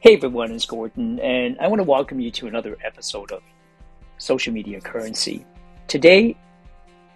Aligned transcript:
Hey 0.00 0.14
everyone, 0.14 0.52
it's 0.52 0.64
Gordon, 0.64 1.18
and 1.18 1.58
I 1.58 1.66
want 1.66 1.80
to 1.80 1.84
welcome 1.84 2.20
you 2.20 2.30
to 2.30 2.46
another 2.46 2.76
episode 2.84 3.32
of 3.32 3.42
Social 4.16 4.52
Media 4.52 4.80
Currency. 4.80 5.44
Today, 5.88 6.36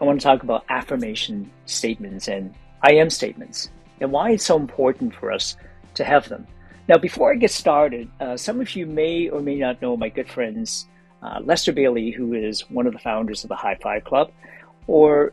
I 0.00 0.04
want 0.04 0.20
to 0.20 0.24
talk 0.24 0.42
about 0.42 0.64
affirmation 0.68 1.48
statements 1.64 2.26
and 2.26 2.52
I 2.82 2.94
am 2.94 3.08
statements 3.08 3.70
and 4.00 4.10
why 4.10 4.32
it's 4.32 4.44
so 4.44 4.56
important 4.56 5.14
for 5.14 5.30
us 5.30 5.56
to 5.94 6.02
have 6.02 6.28
them. 6.28 6.44
Now, 6.88 6.98
before 6.98 7.30
I 7.30 7.36
get 7.36 7.52
started, 7.52 8.10
uh, 8.18 8.36
some 8.36 8.60
of 8.60 8.74
you 8.74 8.84
may 8.86 9.28
or 9.28 9.40
may 9.40 9.58
not 9.58 9.80
know 9.80 9.96
my 9.96 10.08
good 10.08 10.28
friends 10.28 10.88
uh, 11.22 11.38
Lester 11.44 11.72
Bailey, 11.72 12.10
who 12.10 12.34
is 12.34 12.68
one 12.68 12.88
of 12.88 12.94
the 12.94 12.98
founders 12.98 13.44
of 13.44 13.48
the 13.48 13.54
High 13.54 13.78
Five 13.80 14.02
Club, 14.02 14.32
or 14.88 15.32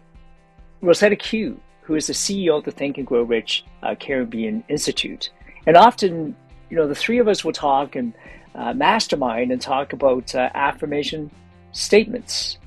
Rosetta 0.82 1.16
Q, 1.16 1.60
who 1.82 1.96
is 1.96 2.06
the 2.06 2.14
CEO 2.14 2.60
of 2.60 2.66
the 2.66 2.72
Think 2.72 3.00
and 3.00 3.08
Grow 3.08 3.24
Rich 3.24 3.66
uh, 3.82 3.96
Caribbean 3.96 4.64
Institute. 4.70 5.32
And 5.66 5.76
often 5.76 6.36
you 6.70 6.78
know, 6.78 6.88
the 6.88 6.96
three 6.96 7.20
of 7.20 7.28
us 7.28 7.44
will 7.44 7.54
talk 7.54 7.96
and 7.96 8.14
uh, 8.56 8.74
mastermind 8.74 9.52
and 9.52 9.62
talk 9.62 9.94
about 9.94 10.34
uh, 10.36 10.50
affirmation 10.54 11.32
statements. 11.72 12.58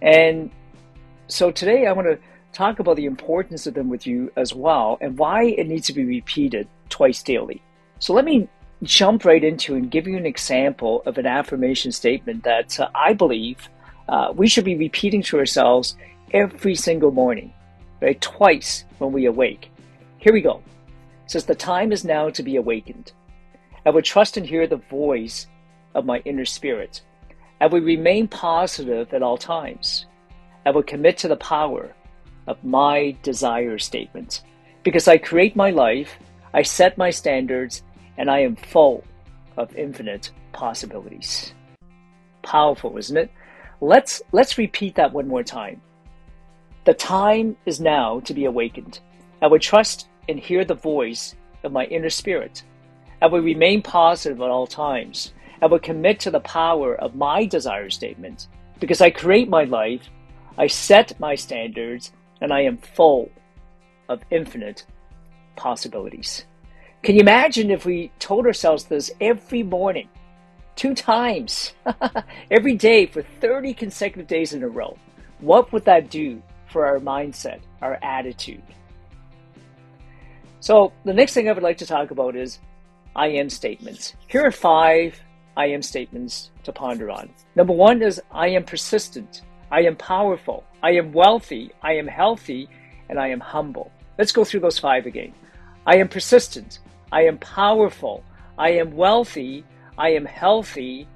And 0.00 0.50
so 1.26 1.50
today 1.50 1.86
I 1.86 1.92
want 1.92 2.08
to 2.08 2.18
talk 2.52 2.78
about 2.78 2.96
the 2.96 3.06
importance 3.06 3.66
of 3.66 3.74
them 3.74 3.88
with 3.88 4.06
you 4.06 4.32
as 4.36 4.54
well 4.54 4.98
and 5.00 5.18
why 5.18 5.44
it 5.44 5.66
needs 5.66 5.86
to 5.88 5.92
be 5.92 6.04
repeated 6.04 6.68
twice 6.88 7.22
daily. 7.22 7.62
So 7.98 8.14
let 8.14 8.24
me 8.24 8.48
jump 8.82 9.24
right 9.24 9.42
into 9.42 9.74
and 9.74 9.90
give 9.90 10.06
you 10.06 10.16
an 10.16 10.26
example 10.26 11.02
of 11.04 11.18
an 11.18 11.26
affirmation 11.26 11.92
statement 11.92 12.44
that 12.44 12.78
uh, 12.78 12.88
I 12.94 13.12
believe 13.12 13.68
uh, 14.08 14.32
we 14.34 14.48
should 14.48 14.64
be 14.64 14.76
repeating 14.76 15.22
to 15.24 15.38
ourselves 15.38 15.96
every 16.32 16.74
single 16.74 17.10
morning, 17.10 17.52
right? 18.00 18.20
Twice 18.20 18.84
when 18.98 19.12
we 19.12 19.26
awake. 19.26 19.70
Here 20.18 20.32
we 20.32 20.40
go. 20.40 20.62
It 21.24 21.32
says, 21.32 21.44
The 21.44 21.54
time 21.54 21.92
is 21.92 22.04
now 22.04 22.30
to 22.30 22.42
be 22.42 22.56
awakened. 22.56 23.12
I 23.88 23.90
would 23.90 24.04
trust 24.04 24.36
and 24.36 24.44
hear 24.44 24.66
the 24.66 24.82
voice 24.90 25.46
of 25.94 26.04
my 26.04 26.18
inner 26.26 26.44
spirit. 26.44 27.00
I 27.58 27.68
would 27.68 27.84
remain 27.84 28.28
positive 28.28 29.14
at 29.14 29.22
all 29.22 29.38
times. 29.38 30.04
I 30.66 30.72
would 30.72 30.86
commit 30.86 31.16
to 31.18 31.28
the 31.28 31.38
power 31.38 31.94
of 32.46 32.62
my 32.62 33.16
desire 33.22 33.78
statement. 33.78 34.42
Because 34.82 35.08
I 35.08 35.16
create 35.16 35.56
my 35.56 35.70
life, 35.70 36.18
I 36.52 36.60
set 36.60 36.98
my 36.98 37.08
standards, 37.08 37.82
and 38.18 38.30
I 38.30 38.40
am 38.40 38.56
full 38.56 39.04
of 39.56 39.74
infinite 39.74 40.32
possibilities. 40.52 41.54
Powerful, 42.42 42.98
isn't 42.98 43.16
it? 43.16 43.30
Let's 43.80 44.20
let's 44.32 44.58
repeat 44.58 44.96
that 44.96 45.14
one 45.14 45.28
more 45.28 45.42
time. 45.42 45.80
The 46.84 46.92
time 46.92 47.56
is 47.64 47.80
now 47.80 48.20
to 48.20 48.34
be 48.34 48.44
awakened. 48.44 49.00
I 49.40 49.46
would 49.46 49.62
trust 49.62 50.08
and 50.28 50.38
hear 50.38 50.66
the 50.66 50.74
voice 50.74 51.34
of 51.64 51.72
my 51.72 51.86
inner 51.86 52.10
spirit. 52.10 52.64
I 53.20 53.26
will 53.26 53.40
remain 53.40 53.82
positive 53.82 54.40
at 54.40 54.50
all 54.50 54.66
times. 54.66 55.32
I 55.60 55.66
will 55.66 55.80
commit 55.80 56.20
to 56.20 56.30
the 56.30 56.40
power 56.40 56.94
of 56.94 57.16
my 57.16 57.44
desire 57.44 57.90
statement 57.90 58.48
because 58.78 59.00
I 59.00 59.10
create 59.10 59.48
my 59.48 59.64
life, 59.64 60.08
I 60.56 60.68
set 60.68 61.18
my 61.18 61.34
standards, 61.34 62.12
and 62.40 62.52
I 62.52 62.60
am 62.62 62.78
full 62.78 63.30
of 64.08 64.22
infinite 64.30 64.86
possibilities. 65.56 66.44
Can 67.02 67.16
you 67.16 67.20
imagine 67.20 67.70
if 67.70 67.84
we 67.84 68.12
told 68.18 68.46
ourselves 68.46 68.84
this 68.84 69.10
every 69.20 69.62
morning, 69.62 70.08
two 70.76 70.94
times, 70.94 71.74
every 72.50 72.74
day 72.74 73.06
for 73.06 73.22
30 73.22 73.74
consecutive 73.74 74.28
days 74.28 74.52
in 74.52 74.62
a 74.62 74.68
row? 74.68 74.96
What 75.40 75.72
would 75.72 75.84
that 75.84 76.10
do 76.10 76.42
for 76.70 76.86
our 76.86 76.98
mindset, 76.98 77.60
our 77.82 77.98
attitude? 78.02 78.62
So, 80.60 80.92
the 81.04 81.14
next 81.14 81.34
thing 81.34 81.48
I 81.48 81.52
would 81.52 81.62
like 81.62 81.78
to 81.78 81.86
talk 81.86 82.10
about 82.10 82.34
is 82.34 82.58
I 83.18 83.26
am 83.30 83.50
statements. 83.50 84.14
Here 84.28 84.46
are 84.46 84.52
five 84.52 85.20
I 85.56 85.66
am 85.66 85.82
statements 85.82 86.52
to 86.62 86.70
ponder 86.72 87.10
on. 87.10 87.28
Number 87.56 87.72
one 87.72 88.00
is 88.00 88.22
I 88.30 88.46
am 88.50 88.62
persistent. 88.62 89.42
I 89.72 89.80
am 89.82 89.96
powerful. 89.96 90.62
I 90.84 90.92
am 90.92 91.12
wealthy. 91.12 91.72
I 91.82 91.94
am 91.94 92.06
healthy. 92.06 92.68
And 93.08 93.18
I 93.18 93.26
am 93.26 93.40
humble. 93.40 93.90
Let's 94.18 94.30
go 94.30 94.44
through 94.44 94.60
those 94.60 94.78
five 94.78 95.04
again. 95.04 95.34
I 95.84 95.96
am 95.96 96.06
persistent. 96.06 96.78
I 97.10 97.22
am 97.22 97.38
powerful. 97.38 98.22
I 98.56 98.70
am 98.70 98.92
wealthy. 98.92 99.64
I 99.98 100.10
am 100.10 100.24
healthy. 100.24 101.08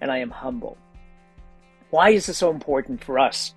And 0.00 0.10
I 0.10 0.18
am 0.18 0.30
humble. 0.30 0.76
Why 1.90 2.10
is 2.10 2.28
it 2.28 2.34
so 2.34 2.50
important 2.50 3.04
for 3.04 3.20
us 3.20 3.54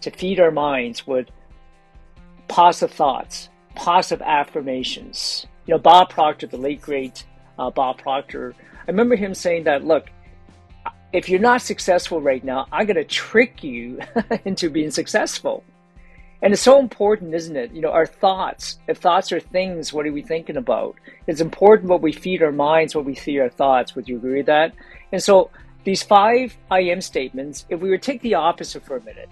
to 0.00 0.10
feed 0.10 0.40
our 0.40 0.50
minds 0.50 1.06
with 1.06 1.28
positive 2.48 2.96
thoughts, 2.96 3.50
positive 3.74 4.22
affirmations? 4.26 5.46
You 5.68 5.74
know, 5.74 5.78
Bob 5.78 6.08
Proctor, 6.08 6.46
the 6.46 6.56
late 6.56 6.80
great 6.80 7.24
uh, 7.58 7.70
Bob 7.70 7.98
Proctor, 7.98 8.54
I 8.80 8.90
remember 8.90 9.16
him 9.16 9.34
saying 9.34 9.64
that, 9.64 9.84
look, 9.84 10.06
if 11.12 11.28
you're 11.28 11.40
not 11.40 11.60
successful 11.60 12.22
right 12.22 12.42
now, 12.42 12.66
I'm 12.72 12.86
going 12.86 12.96
to 12.96 13.04
trick 13.04 13.62
you 13.62 14.00
into 14.46 14.70
being 14.70 14.90
successful. 14.90 15.62
And 16.40 16.54
it's 16.54 16.62
so 16.62 16.78
important, 16.78 17.34
isn't 17.34 17.54
it? 17.54 17.72
You 17.72 17.82
know, 17.82 17.90
our 17.90 18.06
thoughts. 18.06 18.78
If 18.88 18.98
thoughts 18.98 19.30
are 19.30 19.40
things, 19.40 19.92
what 19.92 20.06
are 20.06 20.12
we 20.12 20.22
thinking 20.22 20.56
about? 20.56 20.94
It's 21.26 21.42
important 21.42 21.90
what 21.90 22.00
we 22.00 22.12
feed 22.12 22.42
our 22.42 22.52
minds, 22.52 22.94
what 22.94 23.04
we 23.04 23.14
feed 23.14 23.40
our 23.40 23.50
thoughts. 23.50 23.94
Would 23.94 24.08
you 24.08 24.16
agree 24.16 24.38
with 24.38 24.46
that? 24.46 24.72
And 25.12 25.22
so 25.22 25.50
these 25.84 26.02
five 26.02 26.56
I 26.70 26.80
am 26.80 27.02
statements, 27.02 27.66
if 27.68 27.78
we 27.80 27.90
were 27.90 27.98
to 27.98 28.02
take 28.02 28.22
the 28.22 28.34
opposite 28.36 28.86
for 28.86 28.96
a 28.96 29.04
minute, 29.04 29.28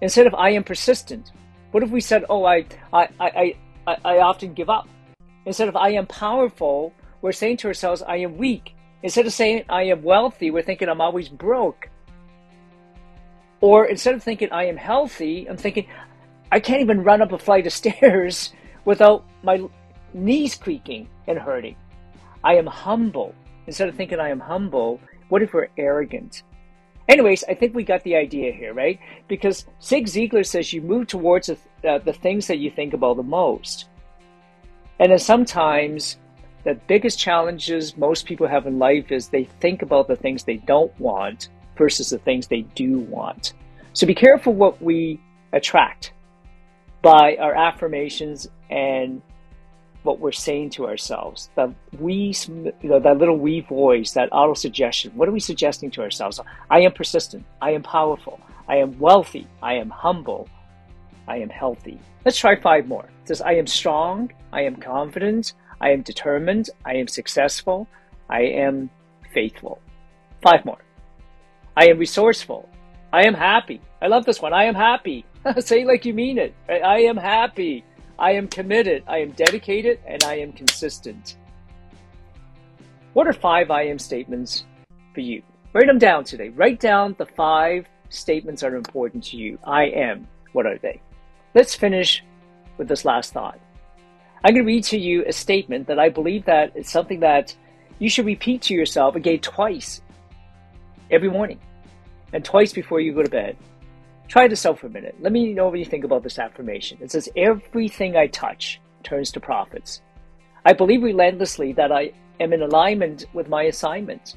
instead 0.00 0.28
of 0.28 0.34
I 0.34 0.50
am 0.50 0.62
persistent, 0.62 1.32
what 1.72 1.82
if 1.82 1.90
we 1.90 2.00
said, 2.00 2.24
oh, 2.28 2.44
I, 2.44 2.64
I, 2.92 3.08
I, 3.18 3.54
I, 3.88 3.96
I 4.04 4.18
often 4.18 4.54
give 4.54 4.70
up? 4.70 4.86
Instead 5.46 5.68
of 5.68 5.76
I 5.76 5.90
am 5.90 6.06
powerful, 6.06 6.92
we're 7.20 7.32
saying 7.32 7.58
to 7.58 7.68
ourselves, 7.68 8.02
I 8.02 8.16
am 8.16 8.36
weak. 8.38 8.74
Instead 9.02 9.26
of 9.26 9.32
saying 9.32 9.64
I 9.68 9.84
am 9.84 10.02
wealthy, 10.02 10.50
we're 10.50 10.62
thinking 10.62 10.88
I'm 10.88 11.00
always 11.00 11.28
broke. 11.28 11.90
Or 13.60 13.86
instead 13.86 14.14
of 14.14 14.22
thinking 14.22 14.50
I 14.52 14.64
am 14.64 14.76
healthy, 14.76 15.46
I'm 15.48 15.56
thinking 15.56 15.86
I 16.50 16.60
can't 16.60 16.80
even 16.80 17.02
run 17.02 17.20
up 17.20 17.32
a 17.32 17.38
flight 17.38 17.66
of 17.66 17.72
stairs 17.82 18.52
without 18.84 19.24
my 19.42 19.60
knees 20.12 20.54
creaking 20.54 21.08
and 21.26 21.38
hurting. 21.38 21.76
I 22.42 22.54
am 22.56 22.66
humble. 22.66 23.34
Instead 23.66 23.88
of 23.88 23.96
thinking 23.96 24.20
I 24.20 24.28
am 24.28 24.40
humble, 24.40 25.00
what 25.28 25.42
if 25.42 25.52
we're 25.54 25.68
arrogant? 25.76 26.42
Anyways, 27.08 27.44
I 27.44 27.54
think 27.54 27.74
we 27.74 27.84
got 27.84 28.02
the 28.04 28.16
idea 28.16 28.52
here, 28.52 28.72
right? 28.72 28.98
Because 29.28 29.66
Zig 29.82 30.06
Ziglar 30.06 30.46
says 30.46 30.72
you 30.72 30.80
move 30.80 31.06
towards 31.06 31.48
the, 31.48 31.58
uh, 31.88 31.98
the 31.98 32.12
things 32.12 32.46
that 32.46 32.58
you 32.58 32.70
think 32.70 32.94
about 32.94 33.16
the 33.16 33.22
most. 33.22 33.88
And 35.04 35.12
then 35.12 35.18
sometimes 35.18 36.16
the 36.64 36.80
biggest 36.86 37.18
challenges 37.18 37.94
most 37.94 38.24
people 38.24 38.46
have 38.46 38.66
in 38.66 38.78
life 38.78 39.12
is 39.12 39.28
they 39.28 39.44
think 39.60 39.82
about 39.82 40.08
the 40.08 40.16
things 40.16 40.44
they 40.44 40.56
don't 40.56 40.98
want 40.98 41.50
versus 41.76 42.08
the 42.08 42.16
things 42.16 42.46
they 42.46 42.62
do 42.74 43.00
want. 43.00 43.52
So 43.92 44.06
be 44.06 44.14
careful 44.14 44.54
what 44.54 44.80
we 44.80 45.20
attract 45.52 46.14
by 47.02 47.36
our 47.38 47.54
affirmations 47.54 48.48
and 48.70 49.20
what 50.04 50.20
we're 50.20 50.32
saying 50.32 50.70
to 50.70 50.86
ourselves. 50.86 51.50
That 51.54 51.74
we, 52.00 52.34
you 52.48 52.72
know, 52.82 52.98
that 52.98 53.18
little 53.18 53.36
we 53.36 53.60
voice, 53.60 54.12
that 54.12 54.30
auto 54.32 54.54
suggestion. 54.54 55.12
What 55.16 55.28
are 55.28 55.32
we 55.32 55.40
suggesting 55.40 55.90
to 55.90 56.00
ourselves? 56.00 56.40
I 56.70 56.80
am 56.80 56.92
persistent. 56.92 57.44
I 57.60 57.72
am 57.72 57.82
powerful. 57.82 58.40
I 58.66 58.76
am 58.76 58.98
wealthy. 58.98 59.48
I 59.62 59.74
am 59.74 59.90
humble. 59.90 60.48
I 61.28 61.38
am 61.38 61.48
healthy. 61.48 61.98
Let's 62.24 62.38
try 62.38 62.60
five 62.60 62.86
more. 62.86 63.04
It 63.22 63.28
says, 63.28 63.40
I 63.40 63.54
am 63.54 63.66
strong, 63.66 64.30
I 64.52 64.62
am 64.62 64.76
confident, 64.76 65.54
I 65.80 65.90
am 65.90 66.02
determined, 66.02 66.70
I 66.84 66.94
am 66.94 67.08
successful, 67.08 67.86
I 68.28 68.42
am 68.42 68.90
faithful. 69.32 69.80
Five 70.42 70.64
more. 70.64 70.84
I 71.76 71.86
am 71.86 71.98
resourceful. 71.98 72.68
I 73.12 73.26
am 73.26 73.34
happy. 73.34 73.80
I 74.02 74.06
love 74.06 74.24
this 74.24 74.40
one. 74.42 74.52
I 74.52 74.64
am 74.64 74.74
happy. 74.74 75.24
Say 75.58 75.84
like 75.84 76.04
you 76.04 76.14
mean 76.14 76.38
it. 76.38 76.54
I 76.68 77.00
am 77.00 77.16
happy. 77.16 77.84
I 78.18 78.32
am 78.32 78.48
committed. 78.48 79.02
I 79.06 79.18
am 79.18 79.32
dedicated 79.32 80.00
and 80.06 80.22
I 80.24 80.36
am 80.36 80.52
consistent. 80.52 81.36
What 83.12 83.26
are 83.26 83.32
five 83.32 83.70
I 83.70 83.82
am 83.84 83.98
statements 83.98 84.64
for 85.14 85.20
you? 85.20 85.42
Write 85.72 85.86
them 85.86 85.98
down 85.98 86.24
today. 86.24 86.50
Write 86.50 86.80
down 86.80 87.14
the 87.18 87.26
five 87.26 87.86
statements 88.08 88.62
that 88.62 88.72
are 88.72 88.76
important 88.76 89.24
to 89.24 89.36
you. 89.36 89.58
I 89.64 89.84
am. 89.84 90.28
What 90.52 90.66
are 90.66 90.78
they? 90.78 91.00
Let's 91.54 91.76
finish 91.76 92.24
with 92.78 92.88
this 92.88 93.04
last 93.04 93.32
thought. 93.32 93.60
I'm 94.44 94.54
going 94.54 94.64
to 94.64 94.66
read 94.66 94.84
to 94.84 94.98
you 94.98 95.24
a 95.24 95.32
statement 95.32 95.86
that 95.86 96.00
I 96.00 96.08
believe 96.08 96.44
that 96.46 96.72
it's 96.74 96.90
something 96.90 97.20
that 97.20 97.54
you 98.00 98.10
should 98.10 98.26
repeat 98.26 98.62
to 98.62 98.74
yourself 98.74 99.14
again 99.14 99.38
twice 99.38 100.02
every 101.12 101.30
morning 101.30 101.60
and 102.32 102.44
twice 102.44 102.72
before 102.72 103.00
you 103.00 103.14
go 103.14 103.22
to 103.22 103.30
bed. 103.30 103.56
Try 104.26 104.48
this 104.48 104.66
out 104.66 104.80
for 104.80 104.88
a 104.88 104.90
minute. 104.90 105.14
Let 105.20 105.30
me 105.30 105.52
know 105.52 105.68
what 105.68 105.78
you 105.78 105.84
think 105.84 106.02
about 106.02 106.24
this 106.24 106.40
affirmation. 106.40 106.98
It 107.00 107.12
says, 107.12 107.28
Everything 107.36 108.16
I 108.16 108.26
touch 108.26 108.80
turns 109.04 109.30
to 109.32 109.40
profits. 109.40 110.02
I 110.64 110.72
believe 110.72 111.04
relentlessly 111.04 111.72
that 111.74 111.92
I 111.92 112.12
am 112.40 112.52
in 112.52 112.62
alignment 112.62 113.26
with 113.32 113.48
my 113.48 113.64
assignment, 113.64 114.34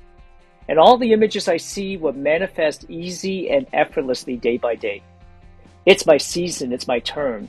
and 0.70 0.78
all 0.78 0.98
the 0.98 1.14
images 1.14 1.48
I 1.48 1.58
see 1.58 1.98
will 1.98 2.14
manifest 2.14 2.90
easy 2.90 3.50
and 3.50 3.66
effortlessly 3.74 4.36
day 4.36 4.58
by 4.58 4.76
day. 4.76 5.02
It's 5.88 6.06
my 6.06 6.18
season, 6.18 6.74
it's 6.74 6.86
my 6.86 7.00
turn. 7.00 7.48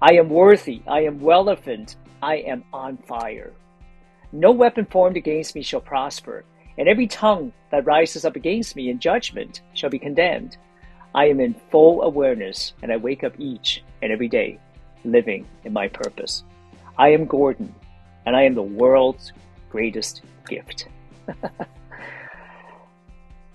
I 0.00 0.14
am 0.14 0.28
worthy, 0.28 0.80
I 0.86 1.00
am 1.00 1.18
relevant, 1.18 1.96
I 2.22 2.36
am 2.36 2.62
on 2.72 2.98
fire. 2.98 3.52
No 4.30 4.52
weapon 4.52 4.84
formed 4.84 5.16
against 5.16 5.56
me 5.56 5.62
shall 5.62 5.80
prosper, 5.80 6.44
and 6.78 6.88
every 6.88 7.08
tongue 7.08 7.52
that 7.72 7.84
rises 7.84 8.24
up 8.24 8.36
against 8.36 8.76
me 8.76 8.90
in 8.90 9.00
judgment 9.00 9.62
shall 9.74 9.90
be 9.90 9.98
condemned. 9.98 10.56
I 11.16 11.26
am 11.26 11.40
in 11.40 11.60
full 11.72 12.02
awareness, 12.02 12.74
and 12.80 12.92
I 12.92 12.96
wake 12.96 13.24
up 13.24 13.32
each 13.40 13.82
and 14.02 14.12
every 14.12 14.28
day 14.28 14.60
living 15.04 15.44
in 15.64 15.72
my 15.72 15.88
purpose. 15.88 16.44
I 16.96 17.08
am 17.08 17.26
Gordon, 17.26 17.74
and 18.24 18.36
I 18.36 18.42
am 18.42 18.54
the 18.54 18.62
world's 18.62 19.32
greatest 19.68 20.22
gift. 20.48 20.86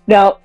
now, 0.08 0.40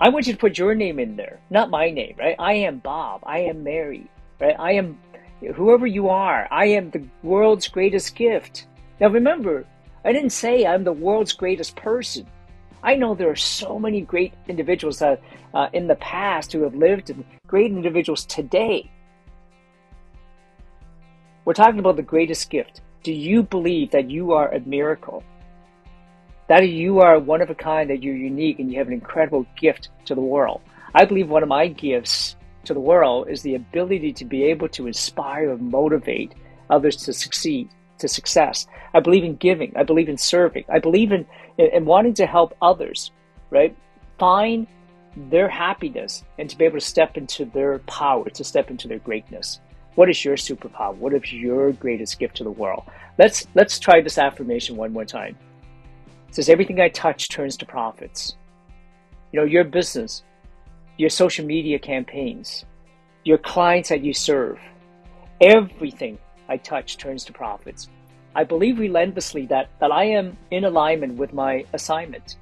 I 0.00 0.10
want 0.10 0.28
you 0.28 0.32
to 0.32 0.38
put 0.38 0.58
your 0.58 0.76
name 0.76 1.00
in 1.00 1.16
there, 1.16 1.40
not 1.50 1.70
my 1.70 1.90
name, 1.90 2.14
right? 2.18 2.36
I 2.38 2.52
am 2.52 2.78
Bob. 2.78 3.20
I 3.24 3.40
am 3.40 3.64
Mary, 3.64 4.08
right? 4.40 4.54
I 4.56 4.72
am 4.72 4.96
whoever 5.56 5.88
you 5.88 6.08
are. 6.08 6.46
I 6.52 6.66
am 6.66 6.90
the 6.90 7.04
world's 7.24 7.66
greatest 7.66 8.14
gift. 8.14 8.68
Now, 9.00 9.08
remember, 9.08 9.66
I 10.04 10.12
didn't 10.12 10.30
say 10.30 10.64
I'm 10.64 10.84
the 10.84 10.92
world's 10.92 11.32
greatest 11.32 11.74
person. 11.74 12.28
I 12.80 12.94
know 12.94 13.16
there 13.16 13.30
are 13.30 13.36
so 13.36 13.76
many 13.76 14.00
great 14.02 14.34
individuals 14.46 15.00
that, 15.00 15.20
uh, 15.52 15.68
in 15.72 15.88
the 15.88 15.96
past 15.96 16.52
who 16.52 16.62
have 16.62 16.76
lived 16.76 17.10
and 17.10 17.24
great 17.48 17.72
individuals 17.72 18.24
today. 18.24 18.88
We're 21.44 21.54
talking 21.54 21.80
about 21.80 21.96
the 21.96 22.02
greatest 22.02 22.50
gift. 22.50 22.82
Do 23.02 23.12
you 23.12 23.42
believe 23.42 23.90
that 23.90 24.08
you 24.08 24.30
are 24.30 24.54
a 24.54 24.60
miracle? 24.60 25.24
That 26.48 26.68
you 26.68 27.00
are 27.00 27.18
one 27.18 27.42
of 27.42 27.50
a 27.50 27.54
kind, 27.54 27.90
that 27.90 28.02
you're 28.02 28.16
unique, 28.16 28.58
and 28.58 28.72
you 28.72 28.78
have 28.78 28.86
an 28.86 28.94
incredible 28.94 29.46
gift 29.60 29.90
to 30.06 30.14
the 30.14 30.20
world? 30.20 30.62
I 30.94 31.04
believe 31.04 31.28
one 31.28 31.42
of 31.42 31.48
my 31.48 31.68
gifts 31.68 32.36
to 32.64 32.74
the 32.74 32.80
world 32.80 33.28
is 33.28 33.42
the 33.42 33.54
ability 33.54 34.12
to 34.14 34.24
be 34.24 34.44
able 34.44 34.68
to 34.70 34.86
inspire 34.86 35.50
and 35.52 35.70
motivate 35.70 36.34
others 36.70 36.96
to 36.96 37.12
succeed 37.12 37.68
to 37.98 38.08
success. 38.08 38.66
I 38.94 39.00
believe 39.00 39.24
in 39.24 39.36
giving. 39.36 39.72
I 39.76 39.82
believe 39.82 40.08
in 40.08 40.16
serving. 40.16 40.64
I 40.68 40.78
believe 40.78 41.12
in, 41.12 41.26
in, 41.58 41.66
in 41.66 41.84
wanting 41.84 42.14
to 42.14 42.26
help 42.26 42.56
others, 42.62 43.10
right? 43.50 43.76
Find 44.18 44.66
their 45.16 45.48
happiness 45.48 46.24
and 46.38 46.48
to 46.48 46.56
be 46.56 46.64
able 46.64 46.78
to 46.78 46.84
step 46.84 47.16
into 47.16 47.44
their 47.44 47.80
power, 47.80 48.28
to 48.30 48.44
step 48.44 48.70
into 48.70 48.88
their 48.88 49.00
greatness. 49.00 49.60
What 49.96 50.08
is 50.08 50.24
your 50.24 50.36
superpower? 50.36 50.94
What 50.94 51.12
is 51.12 51.32
your 51.32 51.72
greatest 51.72 52.18
gift 52.18 52.36
to 52.36 52.44
the 52.44 52.50
world? 52.50 52.84
Let's 53.18 53.46
let's 53.54 53.78
try 53.78 54.00
this 54.00 54.16
affirmation 54.16 54.76
one 54.76 54.92
more 54.92 55.04
time. 55.04 55.36
Says 56.30 56.48
everything 56.48 56.80
I 56.80 56.88
touch 56.88 57.28
turns 57.28 57.56
to 57.58 57.66
profits. 57.66 58.36
You 59.32 59.40
know, 59.40 59.46
your 59.46 59.64
business, 59.64 60.22
your 60.96 61.10
social 61.10 61.44
media 61.44 61.78
campaigns, 61.78 62.64
your 63.24 63.38
clients 63.38 63.88
that 63.88 64.02
you 64.02 64.12
serve, 64.12 64.58
everything 65.40 66.18
I 66.48 66.56
touch 66.56 66.96
turns 66.96 67.24
to 67.24 67.32
profits. 67.32 67.88
I 68.34 68.44
believe 68.44 68.78
relentlessly 68.78 69.46
that, 69.46 69.68
that 69.80 69.90
I 69.90 70.04
am 70.04 70.36
in 70.50 70.64
alignment 70.64 71.14
with 71.14 71.32
my 71.32 71.64
assignment, 71.72 72.36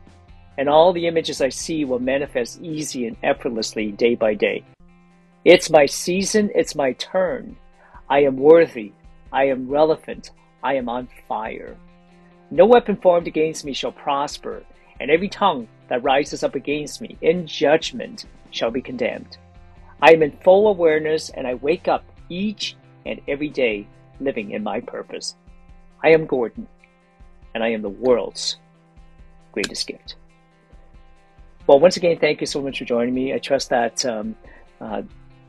and 0.59 0.69
all 0.69 0.93
the 0.93 1.07
images 1.07 1.41
I 1.41 1.49
see 1.49 1.85
will 1.85 1.99
manifest 1.99 2.61
easy 2.61 3.07
and 3.07 3.17
effortlessly 3.23 3.93
day 3.93 4.15
by 4.15 4.35
day. 4.35 4.65
It's 5.45 5.71
my 5.71 5.87
season, 5.87 6.51
it's 6.55 6.75
my 6.75 6.93
turn. 6.95 7.57
I 8.09 8.21
am 8.25 8.37
worthy, 8.37 8.93
I 9.33 9.45
am 9.45 9.69
relevant, 9.69 10.31
I 10.63 10.75
am 10.75 10.89
on 10.89 11.09
fire. 11.29 11.77
No 12.51 12.65
weapon 12.67 12.97
formed 12.97 13.27
against 13.27 13.65
me 13.65 13.73
shall 13.73 13.93
prosper, 13.93 14.63
and 15.01 15.11
every 15.11 15.29
tongue 15.29 15.69
that 15.89 16.03
rises 16.03 16.43
up 16.43 16.55
against 16.55 17.01
me 17.01 17.17
in 17.21 17.47
judgment 17.47 18.27
shall 18.51 18.71
be 18.71 18.81
condemned. 18.81 19.39
I 20.01 20.13
am 20.13 20.23
in 20.23 20.39
full 20.45 20.69
awareness, 20.69 21.31
and 21.31 21.47
I 21.47 21.55
wake 21.55 21.89
up 21.89 22.05
each 22.29 22.77
and 23.05 23.21
every 23.27 23.49
day 23.49 23.87
living 24.21 24.53
in 24.53 24.63
my 24.63 24.81
purpose. 24.81 25.37
I 26.05 26.11
am 26.11 26.27
Gordon, 26.27 26.69
and 27.55 27.65
I 27.65 27.69
am 27.69 27.83
the 27.83 27.89
world's 27.89 28.57
greatest 29.53 29.87
gift. 29.87 30.17
Well, 31.67 31.81
once 31.81 31.97
again, 31.97 32.19
thank 32.19 32.41
you 32.41 32.47
so 32.47 32.63
much 32.63 32.79
for 32.79 32.85
joining 32.85 33.15
me. 33.15 33.35
I 33.35 33.39
trust 33.39 33.71
that 33.71 34.05
um, 34.07 34.37
uh, 34.81 35.03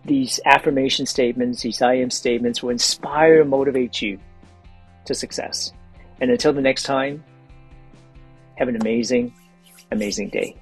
these 0.03 0.39
affirmation 0.45 1.05
statements, 1.05 1.61
these 1.61 1.81
I 1.81 1.95
am 1.95 2.09
statements, 2.09 2.63
will 2.63 2.71
inspire 2.71 3.41
and 3.41 3.49
motivate 3.49 4.01
you 4.01 4.17
to 5.05 5.13
success. 5.13 5.73
And 6.19 6.31
until 6.31 6.53
the 6.53 6.61
next 6.61 6.83
time, 6.83 7.23
have 8.55 8.67
an 8.67 8.75
amazing, 8.75 9.33
amazing 9.91 10.29
day. 10.29 10.55